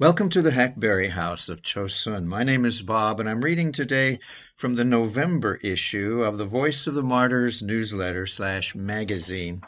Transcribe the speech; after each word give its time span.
Welcome 0.00 0.28
to 0.30 0.42
the 0.42 0.50
Hackberry 0.50 1.10
House 1.10 1.48
of 1.48 1.62
Chosun. 1.62 2.24
My 2.24 2.42
name 2.42 2.64
is 2.64 2.82
Bob, 2.82 3.20
and 3.20 3.30
I'm 3.30 3.44
reading 3.44 3.70
today 3.70 4.18
from 4.56 4.74
the 4.74 4.84
November 4.84 5.60
issue 5.62 6.24
of 6.24 6.36
the 6.36 6.44
Voice 6.44 6.88
of 6.88 6.94
the 6.94 7.02
Martyrs 7.04 7.62
newsletter 7.62 8.26
slash 8.26 8.74
magazine. 8.74 9.62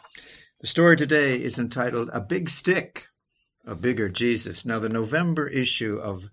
The 0.61 0.67
story 0.67 0.97
today 0.97 1.41
is 1.41 1.61
entitled 1.61 2.11
"A 2.13 2.21
Big 2.21 2.49
Stick, 2.49 3.07
a 3.65 3.77
Bigger 3.77 4.09
Jesus." 4.09 4.67
Now, 4.67 4.81
the 4.81 4.89
November 4.89 5.47
issue 5.47 6.01
of 6.03 6.29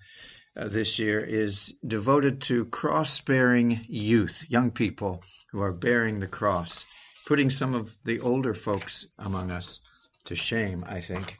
uh, 0.58 0.70
this 0.70 0.98
year 0.98 1.20
is 1.20 1.76
devoted 1.86 2.42
to 2.42 2.66
cross-bearing 2.66 3.86
youth, 3.88 4.44
young 4.50 4.72
people 4.72 5.24
who 5.52 5.62
are 5.62 5.72
bearing 5.72 6.20
the 6.20 6.26
cross, 6.26 6.88
putting 7.28 7.52
some 7.52 7.76
of 7.76 7.94
the 8.06 8.20
older 8.20 8.56
folks 8.56 9.06
among 9.20 9.52
us 9.52 9.82
to 10.26 10.34
shame, 10.34 10.84
I 10.88 11.00
think. 11.00 11.38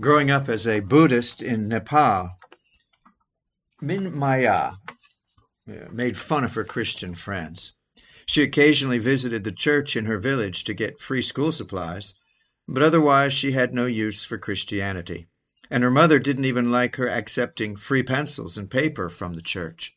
Growing 0.00 0.30
up 0.30 0.48
as 0.48 0.68
a 0.68 0.78
Buddhist 0.78 1.42
in 1.42 1.66
Nepal, 1.66 2.38
Min 3.80 4.16
Maya 4.16 4.74
uh, 5.68 5.72
made 5.90 6.16
fun 6.16 6.44
of 6.44 6.54
her 6.54 6.62
Christian 6.62 7.16
friends. 7.16 7.74
She 8.24 8.42
occasionally 8.42 8.98
visited 8.98 9.42
the 9.42 9.50
church 9.50 9.96
in 9.96 10.04
her 10.04 10.18
village 10.18 10.62
to 10.64 10.74
get 10.74 11.00
free 11.00 11.20
school 11.20 11.50
supplies, 11.50 12.14
but 12.68 12.80
otherwise 12.82 13.32
she 13.32 13.52
had 13.52 13.74
no 13.74 13.86
use 13.86 14.24
for 14.24 14.38
Christianity, 14.38 15.26
and 15.68 15.82
her 15.82 15.90
mother 15.90 16.20
didn't 16.20 16.44
even 16.44 16.70
like 16.70 16.94
her 16.94 17.08
accepting 17.08 17.74
free 17.74 18.04
pencils 18.04 18.56
and 18.56 18.70
paper 18.70 19.08
from 19.08 19.32
the 19.32 19.42
church. 19.42 19.96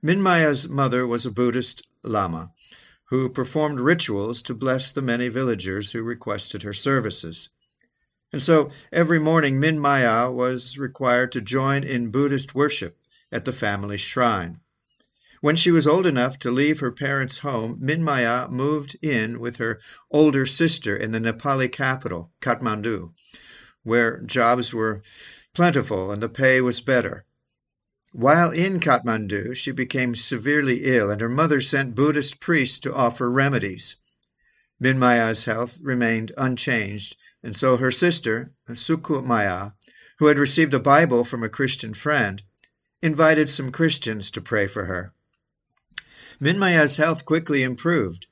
Minmaya's 0.00 0.70
mother 0.70 1.06
was 1.06 1.26
a 1.26 1.30
Buddhist 1.30 1.86
Lama 2.02 2.52
who 3.10 3.28
performed 3.28 3.78
rituals 3.78 4.40
to 4.40 4.54
bless 4.54 4.90
the 4.90 5.02
many 5.02 5.28
villagers 5.28 5.92
who 5.92 6.02
requested 6.02 6.62
her 6.62 6.72
services. 6.72 7.50
And 8.32 8.40
so 8.40 8.70
every 8.90 9.18
morning 9.18 9.60
Minmaya 9.60 10.32
was 10.32 10.78
required 10.78 11.32
to 11.32 11.42
join 11.42 11.84
in 11.84 12.10
Buddhist 12.10 12.54
worship 12.54 12.98
at 13.30 13.44
the 13.44 13.52
family 13.52 13.98
shrine. 13.98 14.60
When 15.42 15.56
she 15.56 15.70
was 15.70 15.86
old 15.86 16.06
enough 16.06 16.38
to 16.38 16.50
leave 16.50 16.80
her 16.80 16.92
parents' 16.92 17.40
home, 17.40 17.78
Minmaya 17.80 18.48
moved 18.48 18.96
in 19.02 19.40
with 19.40 19.56
her 19.56 19.80
older 20.10 20.46
sister 20.46 20.96
in 20.96 21.12
the 21.12 21.18
Nepali 21.18 21.70
capital, 21.70 22.32
Kathmandu, 22.40 23.12
where 23.82 24.20
jobs 24.20 24.72
were 24.72 25.02
plentiful 25.52 26.10
and 26.10 26.22
the 26.22 26.28
pay 26.28 26.60
was 26.60 26.80
better. 26.80 27.26
While 28.12 28.50
in 28.50 28.78
Kathmandu, 28.78 29.54
she 29.54 29.72
became 29.72 30.14
severely 30.14 30.84
ill, 30.84 31.10
and 31.10 31.20
her 31.20 31.28
mother 31.28 31.60
sent 31.60 31.94
Buddhist 31.94 32.40
priests 32.40 32.78
to 32.80 32.94
offer 32.94 33.30
remedies. 33.30 33.96
Minmaya's 34.80 35.44
health 35.44 35.80
remained 35.82 36.32
unchanged, 36.36 37.16
and 37.42 37.56
so 37.56 37.76
her 37.76 37.90
sister, 37.90 38.52
Sukumaya, 38.68 39.74
who 40.18 40.26
had 40.26 40.38
received 40.38 40.74
a 40.74 40.78
Bible 40.78 41.24
from 41.24 41.42
a 41.42 41.48
Christian 41.48 41.94
friend, 41.94 42.42
invited 43.02 43.50
some 43.50 43.72
Christians 43.72 44.30
to 44.30 44.40
pray 44.40 44.66
for 44.66 44.84
her. 44.84 45.12
Minmaya's 46.40 46.96
health 46.96 47.24
quickly 47.24 47.62
improved, 47.62 48.26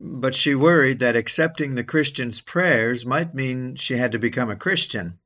but 0.00 0.34
she 0.34 0.54
worried 0.54 0.98
that 0.98 1.16
accepting 1.16 1.74
the 1.74 1.84
Christians' 1.84 2.40
prayers 2.40 3.06
might 3.06 3.34
mean 3.34 3.76
she 3.76 3.96
had 3.96 4.12
to 4.12 4.18
become 4.18 4.50
a 4.50 4.56
Christian. 4.56 5.18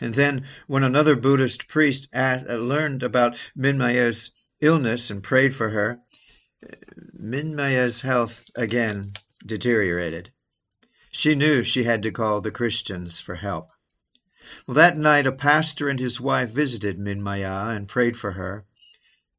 And 0.00 0.14
then, 0.14 0.44
when 0.66 0.82
another 0.82 1.14
Buddhist 1.14 1.68
priest 1.68 2.08
asked, 2.12 2.48
uh, 2.48 2.56
learned 2.56 3.02
about 3.02 3.52
Minmaya's 3.56 4.30
illness 4.60 5.10
and 5.10 5.22
prayed 5.22 5.54
for 5.54 5.70
her, 5.70 6.00
Minmaya's 7.18 8.00
health 8.00 8.50
again 8.54 9.12
deteriorated. 9.44 10.30
She 11.10 11.34
knew 11.34 11.62
she 11.62 11.84
had 11.84 12.02
to 12.04 12.12
call 12.12 12.40
the 12.40 12.52
Christians 12.52 13.20
for 13.20 13.34
help. 13.34 13.70
Well, 14.66 14.74
that 14.74 14.96
night 14.96 15.26
a 15.26 15.32
pastor 15.32 15.88
and 15.88 15.98
his 15.98 16.20
wife 16.20 16.50
visited 16.50 16.98
Minmaya 16.98 17.76
and 17.76 17.88
prayed 17.88 18.16
for 18.16 18.32
her. 18.32 18.64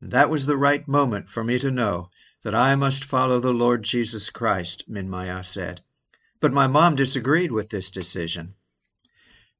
That 0.01 0.29
was 0.29 0.45
the 0.45 0.57
right 0.57 0.87
moment 0.87 1.29
for 1.29 1.43
me 1.43 1.57
to 1.59 1.71
know 1.71 2.09
that 2.43 2.53
I 2.53 2.75
must 2.75 3.05
follow 3.05 3.39
the 3.39 3.53
Lord 3.53 3.83
Jesus 3.83 4.29
Christ, 4.29 4.83
Minmaya 4.89 5.43
said. 5.43 5.81
But 6.39 6.53
my 6.53 6.67
mom 6.67 6.95
disagreed 6.95 7.51
with 7.51 7.69
this 7.69 7.89
decision. 7.89 8.55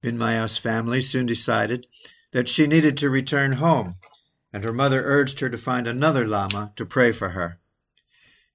Minmaya's 0.03 0.57
family 0.57 0.99
soon 0.99 1.27
decided 1.27 1.87
that 2.31 2.49
she 2.49 2.67
needed 2.67 2.97
to 2.97 3.09
return 3.09 3.53
home, 3.53 3.95
and 4.51 4.63
her 4.63 4.73
mother 4.73 5.01
urged 5.03 5.39
her 5.39 5.49
to 5.49 5.57
find 5.57 5.87
another 5.87 6.25
Lama 6.25 6.73
to 6.75 6.85
pray 6.85 7.11
for 7.11 7.29
her. 7.29 7.59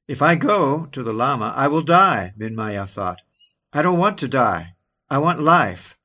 If 0.09 0.23
I 0.23 0.35
go 0.35 0.87
to 0.87 1.03
the 1.03 1.13
Lama, 1.13 1.53
I 1.57 1.69
will 1.69 1.83
die, 1.83 2.33
Minmaya 2.37 2.87
thought. 2.89 3.23
I 3.77 3.83
don't 3.83 3.99
want 3.99 4.17
to 4.21 4.29
die. 4.29 4.75
I 5.11 5.19
want 5.19 5.39
life. 5.39 5.99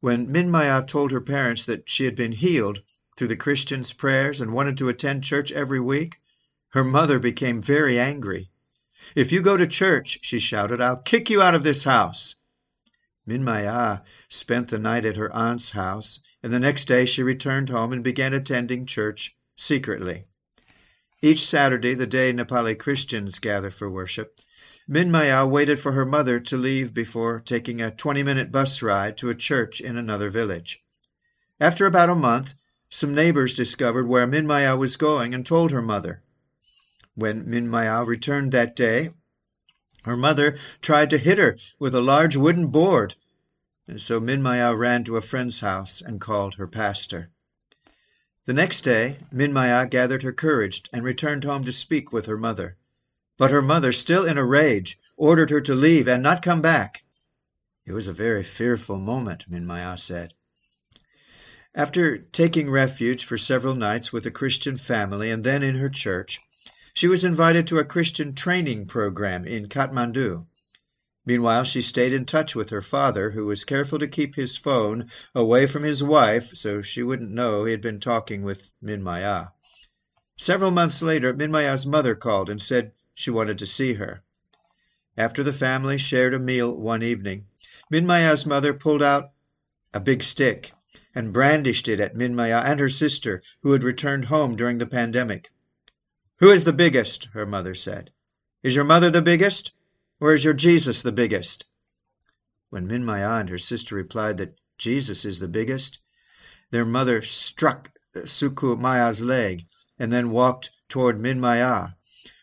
When 0.00 0.32
Minmaya 0.32 0.86
told 0.86 1.12
her 1.12 1.20
parents 1.20 1.66
that 1.66 1.90
she 1.90 2.06
had 2.06 2.16
been 2.16 2.32
healed 2.32 2.82
through 3.18 3.28
the 3.28 3.36
Christians' 3.36 3.92
prayers 3.92 4.40
and 4.40 4.54
wanted 4.54 4.78
to 4.78 4.88
attend 4.88 5.22
church 5.22 5.52
every 5.52 5.78
week, 5.78 6.22
her 6.70 6.82
mother 6.82 7.18
became 7.18 7.60
very 7.60 7.98
angry. 7.98 8.48
If 9.14 9.30
you 9.30 9.42
go 9.42 9.58
to 9.58 9.66
church, 9.66 10.20
she 10.22 10.38
shouted, 10.38 10.80
I'll 10.80 10.96
kick 10.96 11.28
you 11.28 11.42
out 11.42 11.54
of 11.54 11.64
this 11.64 11.84
house. 11.84 12.36
Minmaya 13.28 14.02
spent 14.30 14.68
the 14.68 14.78
night 14.78 15.04
at 15.04 15.16
her 15.16 15.30
aunt's 15.34 15.72
house, 15.72 16.20
and 16.42 16.50
the 16.50 16.58
next 16.58 16.86
day 16.86 17.04
she 17.04 17.22
returned 17.22 17.68
home 17.68 17.92
and 17.92 18.02
began 18.02 18.32
attending 18.32 18.86
church 18.86 19.36
secretly. 19.54 20.24
Each 21.20 21.40
Saturday, 21.40 21.92
the 21.92 22.06
day 22.06 22.32
Nepali 22.32 22.74
Christians 22.78 23.38
gather 23.38 23.70
for 23.70 23.90
worship, 23.90 24.34
Minmaya 24.92 25.48
waited 25.48 25.78
for 25.78 25.92
her 25.92 26.04
mother 26.04 26.40
to 26.40 26.56
leave 26.56 26.92
before 26.92 27.38
taking 27.38 27.80
a 27.80 27.92
20 27.92 28.24
minute 28.24 28.50
bus 28.50 28.82
ride 28.82 29.16
to 29.18 29.30
a 29.30 29.36
church 29.36 29.80
in 29.80 29.96
another 29.96 30.30
village. 30.30 30.84
After 31.60 31.86
about 31.86 32.10
a 32.10 32.16
month, 32.16 32.56
some 32.88 33.14
neighbors 33.14 33.54
discovered 33.54 34.08
where 34.08 34.26
Minmaya 34.26 34.76
was 34.76 34.96
going 34.96 35.32
and 35.32 35.46
told 35.46 35.70
her 35.70 35.80
mother. 35.80 36.24
When 37.14 37.44
Minmaya 37.44 38.04
returned 38.04 38.50
that 38.50 38.74
day, 38.74 39.10
her 40.06 40.16
mother 40.16 40.58
tried 40.82 41.10
to 41.10 41.18
hit 41.18 41.38
her 41.38 41.56
with 41.78 41.94
a 41.94 42.00
large 42.00 42.36
wooden 42.36 42.66
board, 42.66 43.14
and 43.86 44.00
so 44.00 44.18
Minmaya 44.18 44.76
ran 44.76 45.04
to 45.04 45.16
a 45.16 45.20
friend's 45.20 45.60
house 45.60 46.02
and 46.02 46.20
called 46.20 46.56
her 46.56 46.66
pastor. 46.66 47.30
The 48.44 48.54
next 48.54 48.80
day, 48.80 49.18
Minmaya 49.32 49.88
gathered 49.88 50.24
her 50.24 50.32
courage 50.32 50.82
and 50.92 51.04
returned 51.04 51.44
home 51.44 51.62
to 51.62 51.72
speak 51.72 52.12
with 52.12 52.26
her 52.26 52.36
mother. 52.36 52.76
But 53.40 53.52
her 53.52 53.62
mother, 53.62 53.90
still 53.90 54.26
in 54.26 54.36
a 54.36 54.44
rage, 54.44 54.98
ordered 55.16 55.48
her 55.48 55.62
to 55.62 55.74
leave 55.74 56.06
and 56.06 56.22
not 56.22 56.42
come 56.42 56.60
back. 56.60 57.04
It 57.86 57.92
was 57.92 58.06
a 58.06 58.12
very 58.12 58.44
fearful 58.44 58.98
moment, 58.98 59.46
Minmaya 59.48 59.98
said. 59.98 60.34
After 61.74 62.18
taking 62.18 62.70
refuge 62.70 63.24
for 63.24 63.38
several 63.38 63.74
nights 63.74 64.12
with 64.12 64.26
a 64.26 64.30
Christian 64.30 64.76
family 64.76 65.30
and 65.30 65.42
then 65.42 65.62
in 65.62 65.76
her 65.76 65.88
church, 65.88 66.38
she 66.92 67.08
was 67.08 67.24
invited 67.24 67.66
to 67.68 67.78
a 67.78 67.84
Christian 67.84 68.34
training 68.34 68.84
program 68.84 69.46
in 69.46 69.70
Kathmandu. 69.70 70.44
Meanwhile, 71.24 71.64
she 71.64 71.80
stayed 71.80 72.12
in 72.12 72.26
touch 72.26 72.54
with 72.54 72.68
her 72.68 72.82
father, 72.82 73.30
who 73.30 73.46
was 73.46 73.64
careful 73.64 73.98
to 74.00 74.06
keep 74.06 74.34
his 74.34 74.58
phone 74.58 75.08
away 75.34 75.66
from 75.66 75.84
his 75.84 76.04
wife 76.04 76.48
so 76.54 76.82
she 76.82 77.02
wouldn't 77.02 77.32
know 77.32 77.64
he 77.64 77.72
had 77.72 77.80
been 77.80 78.00
talking 78.00 78.42
with 78.42 78.74
Minmaya. 78.82 79.52
Several 80.36 80.70
months 80.70 81.02
later, 81.02 81.32
Minmaya's 81.32 81.86
mother 81.86 82.14
called 82.14 82.50
and 82.50 82.60
said 82.60 82.92
she 83.20 83.30
wanted 83.30 83.58
to 83.58 83.66
see 83.66 83.94
her. 83.94 84.22
After 85.14 85.42
the 85.42 85.52
family 85.52 85.98
shared 85.98 86.32
a 86.32 86.38
meal 86.38 86.74
one 86.74 87.02
evening, 87.02 87.48
Minmaya's 87.92 88.46
mother 88.46 88.72
pulled 88.72 89.02
out 89.02 89.32
a 89.92 90.00
big 90.00 90.22
stick 90.22 90.72
and 91.14 91.30
brandished 91.30 91.86
it 91.86 92.00
at 92.00 92.16
Minmaya 92.16 92.62
and 92.64 92.80
her 92.80 92.88
sister, 92.88 93.42
who 93.62 93.72
had 93.72 93.82
returned 93.82 94.26
home 94.26 94.56
during 94.56 94.78
the 94.78 94.86
pandemic. 94.86 95.50
Who 96.38 96.50
is 96.50 96.64
the 96.64 96.72
biggest? 96.72 97.26
her 97.34 97.44
mother 97.44 97.74
said. 97.74 98.10
Is 98.62 98.74
your 98.74 98.86
mother 98.86 99.10
the 99.10 99.20
biggest, 99.20 99.74
or 100.18 100.32
is 100.32 100.46
your 100.46 100.54
Jesus 100.54 101.02
the 101.02 101.12
biggest? 101.12 101.66
When 102.70 102.88
Minmaya 102.88 103.38
and 103.38 103.50
her 103.50 103.58
sister 103.58 103.96
replied 103.96 104.38
that 104.38 104.56
Jesus 104.78 105.26
is 105.26 105.40
the 105.40 105.48
biggest, 105.48 105.98
their 106.70 106.86
mother 106.86 107.20
struck 107.20 107.90
Sukumaya's 108.14 109.22
leg 109.22 109.66
and 109.98 110.10
then 110.10 110.30
walked 110.30 110.70
toward 110.88 111.18
Minmaya, 111.20 111.96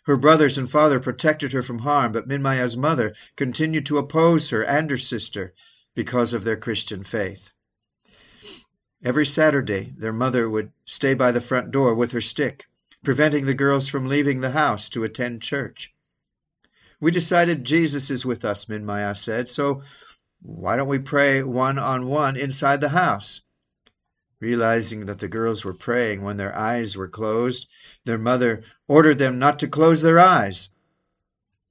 her 0.08 0.16
brothers 0.16 0.58
and 0.58 0.72
father 0.72 1.02
protected 1.02 1.52
her 1.52 1.62
from 1.62 1.80
harm, 1.80 2.14
but 2.14 2.30
Minmaya's 2.30 2.78
mother 2.78 3.14
continued 3.36 3.86
to 3.86 3.98
oppose 3.98 4.50
her 4.50 4.64
and 4.64 4.90
her 4.90 4.98
sister 4.98 5.54
because 5.96 6.34
of 6.34 6.46
their 6.46 6.56
Christian 6.56 7.04
faith. 7.04 7.52
Every 9.04 9.26
Saturday, 9.26 9.94
their 9.98 10.14
mother 10.14 10.50
would 10.50 10.72
stay 10.86 11.14
by 11.14 11.32
the 11.32 11.42
front 11.42 11.72
door 11.72 11.94
with 11.94 12.14
her 12.14 12.22
stick, 12.22 12.68
preventing 13.04 13.46
the 13.46 13.54
girls 13.54 13.90
from 13.90 14.08
leaving 14.08 14.40
the 14.40 14.52
house 14.52 14.88
to 14.90 15.04
attend 15.04 15.42
church. 15.42 15.94
We 17.02 17.12
decided 17.12 17.66
Jesus 17.66 18.10
is 18.10 18.26
with 18.26 18.46
us, 18.46 18.66
Minmaya 18.66 19.14
said, 19.14 19.50
so 19.50 19.82
why 20.42 20.78
don't 20.78 20.88
we 20.88 21.00
pray 21.00 21.44
one 21.44 21.78
on 21.78 22.08
one 22.08 22.38
inside 22.38 22.80
the 22.80 22.90
house? 22.90 23.42
Realizing 24.40 25.06
that 25.08 25.20
the 25.20 25.28
girls 25.28 25.66
were 25.66 25.74
praying 25.74 26.22
when 26.22 26.38
their 26.38 26.56
eyes 26.56 26.96
were 26.96 27.08
closed, 27.08 27.68
their 28.06 28.20
mother 28.20 28.64
ordered 28.88 29.18
them 29.18 29.40
not 29.40 29.58
to 29.60 29.68
close 29.68 30.02
their 30.02 30.20
eyes. 30.20 30.70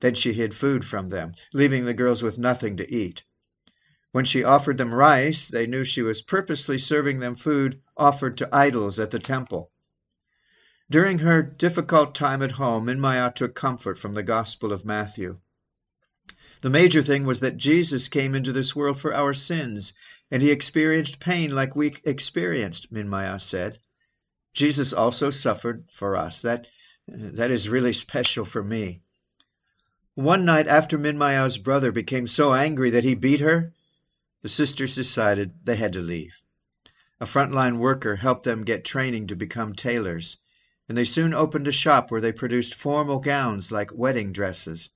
Then 0.00 0.14
she 0.14 0.32
hid 0.32 0.52
food 0.52 0.84
from 0.84 1.08
them, 1.08 1.34
leaving 1.54 1.84
the 1.84 1.94
girls 1.94 2.22
with 2.22 2.38
nothing 2.38 2.76
to 2.76 2.92
eat. 2.92 3.24
When 4.12 4.24
she 4.24 4.42
offered 4.42 4.78
them 4.78 4.94
rice, 4.94 5.48
they 5.48 5.66
knew 5.66 5.84
she 5.84 6.02
was 6.02 6.22
purposely 6.22 6.78
serving 6.78 7.20
them 7.20 7.36
food 7.36 7.82
offered 7.96 8.36
to 8.38 8.54
idols 8.54 8.98
at 8.98 9.10
the 9.10 9.18
temple. 9.18 9.70
During 10.90 11.18
her 11.18 11.42
difficult 11.42 12.14
time 12.14 12.42
at 12.42 12.52
home, 12.52 12.86
Minmaya 12.86 13.32
took 13.34 13.54
comfort 13.54 13.98
from 13.98 14.12
the 14.12 14.22
Gospel 14.22 14.72
of 14.72 14.84
Matthew. 14.84 15.40
The 16.62 16.70
major 16.70 17.02
thing 17.02 17.26
was 17.26 17.40
that 17.40 17.56
Jesus 17.56 18.08
came 18.08 18.34
into 18.34 18.52
this 18.52 18.74
world 18.74 18.98
for 18.98 19.14
our 19.14 19.34
sins, 19.34 19.92
and 20.30 20.42
he 20.42 20.50
experienced 20.50 21.20
pain 21.20 21.54
like 21.54 21.76
we 21.76 21.96
experienced, 22.04 22.92
Minmaya 22.92 23.40
said. 23.40 23.78
Jesus 24.54 24.92
also 24.92 25.30
suffered 25.30 25.84
for 25.88 26.16
us. 26.16 26.40
That, 26.40 26.66
that 27.06 27.50
is 27.50 27.68
really 27.68 27.92
special 27.92 28.44
for 28.44 28.64
me. 28.64 29.02
One 30.14 30.46
night 30.46 30.66
after 30.66 30.98
Minmaya's 30.98 31.58
brother 31.58 31.92
became 31.92 32.26
so 32.26 32.54
angry 32.54 32.88
that 32.88 33.04
he 33.04 33.14
beat 33.14 33.40
her, 33.40 33.74
the 34.40 34.48
sisters 34.48 34.94
decided 34.94 35.52
they 35.64 35.76
had 35.76 35.92
to 35.92 36.00
leave. 36.00 36.42
A 37.20 37.26
frontline 37.26 37.78
worker 37.78 38.16
helped 38.16 38.44
them 38.44 38.62
get 38.62 38.84
training 38.84 39.26
to 39.26 39.36
become 39.36 39.74
tailors, 39.74 40.38
and 40.88 40.96
they 40.96 41.04
soon 41.04 41.34
opened 41.34 41.68
a 41.68 41.72
shop 41.72 42.10
where 42.10 42.20
they 42.20 42.32
produced 42.32 42.74
formal 42.74 43.20
gowns 43.20 43.70
like 43.70 43.94
wedding 43.94 44.32
dresses. 44.32 44.90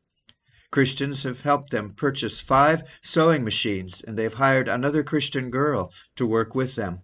Christians 0.70 1.24
have 1.24 1.40
helped 1.40 1.70
them 1.70 1.90
purchase 1.90 2.40
five 2.40 3.00
sewing 3.02 3.42
machines, 3.42 4.02
and 4.02 4.16
they've 4.16 4.34
hired 4.34 4.68
another 4.68 5.02
Christian 5.02 5.50
girl 5.50 5.92
to 6.14 6.26
work 6.26 6.54
with 6.54 6.76
them. 6.76 7.02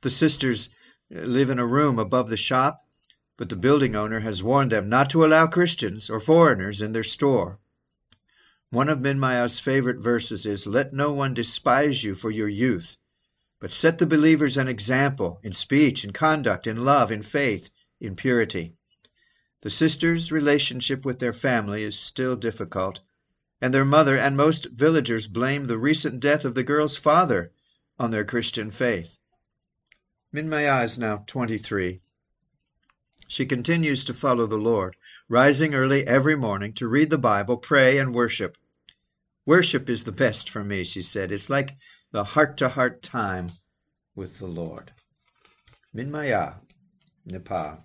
The 0.00 0.10
sisters 0.10 0.70
uh, 1.14 1.20
live 1.20 1.50
in 1.50 1.58
a 1.58 1.66
room 1.66 1.98
above 1.98 2.30
the 2.30 2.36
shop, 2.36 2.80
but 3.36 3.50
the 3.50 3.56
building 3.56 3.94
owner 3.94 4.20
has 4.20 4.42
warned 4.42 4.72
them 4.72 4.88
not 4.88 5.10
to 5.10 5.24
allow 5.24 5.46
Christians 5.46 6.08
or 6.08 6.20
foreigners 6.20 6.80
in 6.80 6.92
their 6.92 7.02
store. 7.02 7.58
One 8.70 8.88
of 8.88 9.00
Minmaya's 9.00 9.60
favorite 9.60 9.98
verses 9.98 10.46
is, 10.46 10.66
Let 10.66 10.92
no 10.92 11.12
one 11.12 11.34
despise 11.34 12.02
you 12.02 12.14
for 12.14 12.30
your 12.30 12.48
youth, 12.48 12.96
but 13.60 13.72
set 13.72 13.98
the 13.98 14.06
believers 14.06 14.56
an 14.56 14.68
example 14.68 15.38
in 15.42 15.52
speech, 15.52 16.02
in 16.02 16.12
conduct, 16.12 16.66
in 16.66 16.84
love, 16.84 17.12
in 17.12 17.22
faith, 17.22 17.70
in 18.00 18.16
purity. 18.16 18.75
The 19.66 19.70
sisters' 19.70 20.30
relationship 20.30 21.04
with 21.04 21.18
their 21.18 21.32
family 21.32 21.82
is 21.82 21.98
still 21.98 22.36
difficult, 22.36 23.00
and 23.60 23.74
their 23.74 23.84
mother 23.84 24.16
and 24.16 24.36
most 24.36 24.70
villagers 24.70 25.26
blame 25.26 25.64
the 25.64 25.76
recent 25.76 26.20
death 26.20 26.44
of 26.44 26.54
the 26.54 26.62
girl's 26.62 26.96
father 26.96 27.50
on 27.98 28.12
their 28.12 28.24
Christian 28.24 28.70
faith. 28.70 29.18
Minmaya 30.32 30.84
is 30.84 31.00
now 31.00 31.24
23. 31.26 32.00
She 33.26 33.44
continues 33.44 34.04
to 34.04 34.14
follow 34.14 34.46
the 34.46 34.56
Lord, 34.56 34.94
rising 35.28 35.74
early 35.74 36.06
every 36.06 36.36
morning 36.36 36.72
to 36.74 36.86
read 36.86 37.10
the 37.10 37.18
Bible, 37.18 37.56
pray, 37.56 37.98
and 37.98 38.14
worship. 38.14 38.56
Worship 39.46 39.90
is 39.90 40.04
the 40.04 40.12
best 40.12 40.48
for 40.48 40.62
me, 40.62 40.84
she 40.84 41.02
said. 41.02 41.32
It's 41.32 41.50
like 41.50 41.76
the 42.12 42.22
heart 42.22 42.56
to 42.58 42.68
heart 42.68 43.02
time 43.02 43.48
with 44.14 44.38
the 44.38 44.46
Lord. 44.46 44.92
Minmaya, 45.92 46.60
Nepal. 47.24 47.82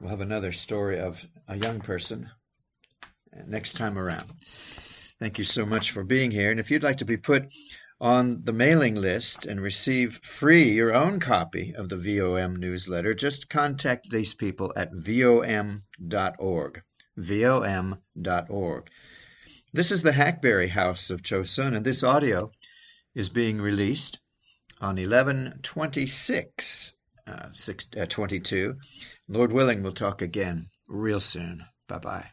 We'll 0.00 0.10
have 0.10 0.20
another 0.20 0.52
story 0.52 0.98
of 0.98 1.26
a 1.48 1.56
young 1.56 1.80
person 1.80 2.28
next 3.46 3.78
time 3.78 3.98
around. 3.98 4.26
Thank 5.18 5.38
you 5.38 5.44
so 5.44 5.64
much 5.64 5.90
for 5.90 6.04
being 6.04 6.30
here. 6.30 6.50
And 6.50 6.60
if 6.60 6.70
you'd 6.70 6.82
like 6.82 6.98
to 6.98 7.06
be 7.06 7.16
put 7.16 7.46
on 7.98 8.44
the 8.44 8.52
mailing 8.52 8.94
list 8.94 9.46
and 9.46 9.58
receive 9.60 10.20
free 10.22 10.72
your 10.72 10.94
own 10.94 11.18
copy 11.18 11.72
of 11.74 11.88
the 11.88 11.96
VOM 11.96 12.56
newsletter, 12.56 13.14
just 13.14 13.48
contact 13.48 14.10
these 14.10 14.34
people 14.34 14.70
at 14.76 14.92
vom.org. 14.92 16.82
vom.org. 17.16 18.90
This 19.72 19.90
is 19.90 20.02
the 20.02 20.12
Hackberry 20.12 20.68
House 20.68 21.08
of 21.08 21.22
Chosun, 21.22 21.74
and 21.74 21.86
this 21.86 22.04
audio 22.04 22.50
is 23.14 23.30
being 23.30 23.62
released 23.62 24.20
on 24.80 24.96
1126 24.96 26.96
uh, 27.26 27.48
6, 27.52 27.86
uh, 28.00 28.06
22. 28.06 28.76
Lord 29.28 29.52
willing, 29.52 29.82
we'll 29.82 29.92
talk 29.92 30.22
again 30.22 30.68
real 30.86 31.20
soon. 31.20 31.64
Bye 31.88 31.98
bye. 31.98 32.30